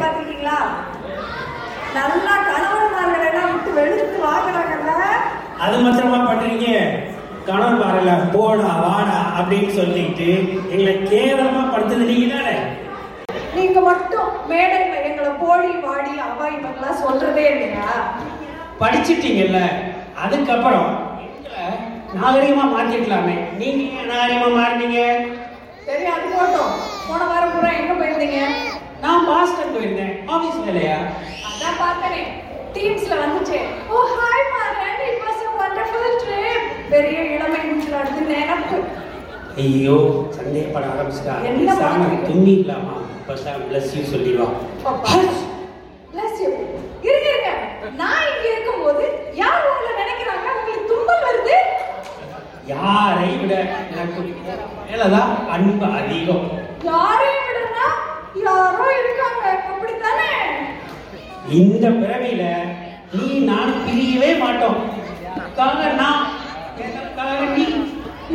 [0.00, 0.58] பார்த்திருக்கீங்களா?
[1.94, 4.94] நல்லா கணவன்மார்கள் எல்லாம் விட்டு வெளுத்து வாங்குறாங்கல்ல?
[5.60, 6.66] அது மாத்திரமா பண்றீங்க?
[7.46, 10.26] கணவன் பாருல போடா வாடா அப்படின்னு சொல்லிட்டு
[10.72, 12.56] எங்களை கேவலமா படுத்துது நீங்க தானே?
[13.56, 17.86] நீங்க மட்டும் மேடையில எங்களை போடி வாடி அவா இவங்கெல்லாம் சொல்றதே இல்லையா?
[18.80, 19.60] படிச்சிட்டீங்கல்ல
[20.24, 20.90] அதுக்கப்புறம்
[22.14, 25.00] நாகரிகமா மாத்திருக்கலாமே நீங்க நாகரிகமா மாறினீங்க?
[25.86, 26.72] சரி அது போட்டோம்.
[27.08, 28.40] போன வாரம் பூரா எங்க போயிருந்தீங்க?
[29.18, 30.12] நான் பாஸ்டன் போயிருந்தேன்.
[30.34, 30.96] ஆபீஸ் வேலையா?
[31.48, 32.20] அதான் பார்த்தனே.
[32.74, 33.58] டீம்ஸ்ல வந்துச்சு.
[33.92, 36.60] ஓ hi Maran it was a wonderful trip.
[36.92, 37.60] பெரிய இளமை
[38.00, 38.78] அடுத்து நினைப்பு
[39.62, 39.96] ஐயோ
[40.36, 41.34] சந்தேகப்பட ஆரம்பிச்சிட்டா.
[41.48, 42.10] என்ன பேசாம?
[42.28, 42.94] துண்ணிக்கலாமா
[43.30, 44.48] பேசாம பிளஸ் யூ சொல்லிடுவா.
[46.12, 46.52] Bless you.
[47.08, 47.50] இருங்க இருங்க.
[48.02, 49.04] நான் இங்க இருக்கும்போது
[49.42, 50.46] யார் உங்களை நினைக்கிறாங்க?
[50.58, 51.56] உங்களுக்கு தும்மல் வருது?
[52.74, 53.54] யாரை விட
[53.92, 54.22] எனக்கு
[54.88, 56.46] மேலதான் அன்பு அதிகம்.
[56.90, 57.37] யாரையும் விடனா
[58.44, 60.32] யாரோ இருக்காங்க அப்படித்தானே?
[61.58, 62.42] இந்த பிறவியில
[63.14, 64.78] நீ நான் பிரியவே மாட்டோம்.
[65.28, 66.24] எனக்காக நான்
[66.86, 67.66] எனக்காக நீ.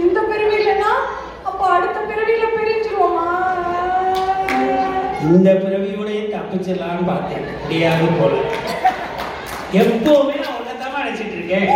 [0.00, 0.90] இந்த பிறவியிலனா
[1.48, 3.26] அப்ப அடுத்த பிறவியில பிரிஞ்சிருவோமா?
[5.28, 8.34] இந்த பிறவியோடய தப்பிச்சிடலான்னு பார்த்தேன் முடியாது போல.
[9.80, 11.70] எப்பவுமே நான் உன்னதமா நினைச்சிட்டு இருக்கேன்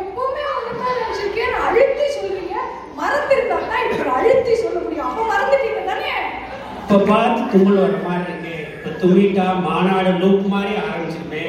[0.00, 2.56] எப்பவுமே அவங்கதான் நினைச்சிருக்கேன் அழுத்தி சொல்றீங்க
[2.98, 6.12] மறந்துருந்தா தான் இப்ப அழுத்தி சொல்ல முடியும் அப்ப மறந்துட்டீங்க தானே
[6.90, 11.42] இப்ப பார்த்து தும்மல் வர மாதிரி இருக்கு இப்ப தும்மிட்டா மாநாடு லூப் மாதிரி ஆரம்பிச்சிருமே.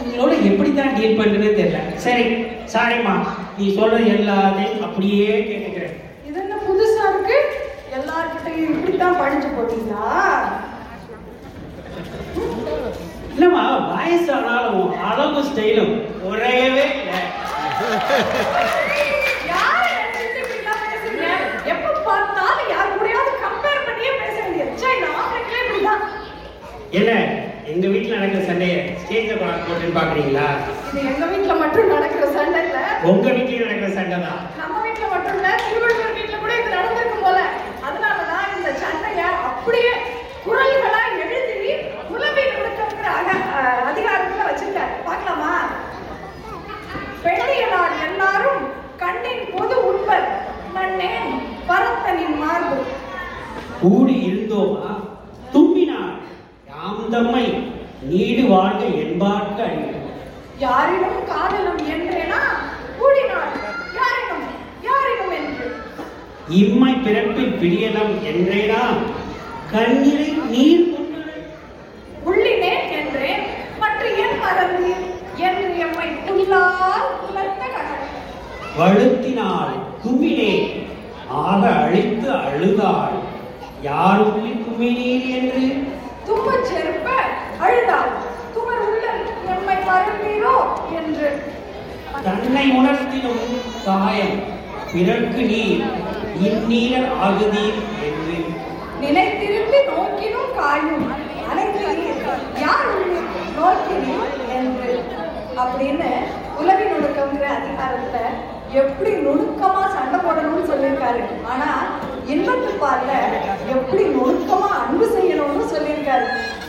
[0.00, 1.82] உங்களோட எப்படி தான் டீல் பண்ணுறதுன்னு தெரியல.
[2.06, 2.24] சரி
[2.74, 3.14] சாரிம்மா
[3.58, 5.96] நீ சொல்றது எல்லாத்தையும் அப்படியே கேட்டுக்கிறேன்.
[24.72, 26.02] ச்சே, இந்த ஆம்பளைங்களே இப்படிதான்.
[26.92, 27.10] என்ன
[27.72, 30.46] எங்க வீட்டுல நடக்கிற சண்டையை ஸ்டேஜ்ல போட்டுன்னு பாக்குறீங்களா?
[31.02, 32.78] எங்க வீட்ல மட்டும் நடக்கிற சண்டை இல்ல.
[33.10, 35.50] உங்க வீட்லயும் நடக்கிற சண்டை தான் நம்ம வீட்ல மட்டும் இல்ல,
[53.80, 54.90] கூடி இருந்தோமா
[55.54, 56.16] தும்பினார்.
[56.70, 57.46] யாம் தம்மை
[58.10, 59.98] நீடு வாழ்க என்பார்க்கு அழிவு
[60.64, 62.40] யாரிடம் காதலம் என்றேனா?
[62.98, 63.52] கூடினாள்
[63.98, 64.44] யாரிடம்?
[64.88, 65.66] யாரிடம் என்று?
[66.60, 68.82] இம்மை பிறப்பில் விடியலம் என்றேனா?
[69.72, 70.84] கண்ணீரை நீர்
[72.28, 73.44] உள்ளினேன் என்றேன்.
[73.82, 74.90] மற்ற என் மறந்து
[75.48, 78.06] என்று எம்மை புல்லால் உலர்த்த கடல்.
[78.78, 80.52] வழுத்தினாள் தும்பினே
[81.44, 83.16] ஆக அழித்து அழுதாள்.
[83.82, 85.62] யார் உள்ளி தும்பினீர் என்று?
[86.26, 87.08] தும்பச் செருப்ப
[87.58, 88.10] அழுதாள்.
[88.54, 90.56] துமர் உள்ளல் எம்மை மறந்தீரோ?
[90.92, 91.28] என்று.
[92.22, 93.42] தன்னை உணர்த்தினும்
[93.84, 94.36] காயம்
[94.92, 95.84] பிறர்க்கு நீர்
[96.40, 98.36] இந்நீர் ஆகுதீர் என்று.
[99.00, 101.06] நினைத்திருந்து நோக்கினும் காயும்.
[101.50, 103.20] அனைத்தீர் யார் உள்ளே
[103.56, 105.19] நோக்கினீர் என்று.
[105.62, 106.10] அப்படின்னு
[106.60, 108.18] உலகி நுணுக்கம்ங்கிற அதிகாரத்துல
[108.80, 111.22] எப்படி நுணுக்கமா சண்டை போடணும்னு சொல்லியிருக்காரு.
[111.52, 111.68] ஆனா
[112.32, 113.12] இன்பத்து பால்ல
[113.74, 116.26] எப்படி நுணுக்கமா அன்பு செய்யணும்னு சொல்லியிருக்காரு.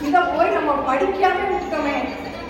[0.08, 1.96] இத போய் நம்ம படிக்காம விட்டுட்டோமே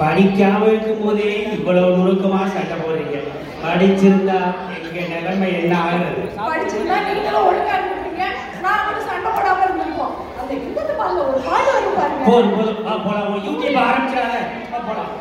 [0.02, 3.19] படிக்காம இருக்கும் போதே இவ்வளவு நுணுக்கமா சண்டை போடுறீங்க.
[3.64, 4.38] படிச்சிருந்தா
[4.76, 6.22] எங்க நிலைமை என்ன ஆகுறது?
[6.48, 8.25] படிச்சிருந்தா நீங்களும் ஒழுங்கா இருந்திருப்பீங்க.
[8.64, 10.14] நாங்களும் சண்டை போடாம இருந்திருப்போம்.
[10.41, 12.25] அந்த இன்பத்து பால்ல ஒரு பாட்டு வரும் பாருங்க.
[12.31, 12.81] போதும் போதும்.
[13.06, 13.44] போலாம்.
[13.48, 14.34] யூடியூப் ஆரம்பிச்சிடாத.
[14.72, 15.12] வா, போலாம்.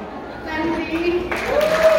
[0.63, 1.90] Ramsey.